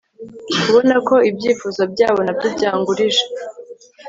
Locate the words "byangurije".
2.55-3.23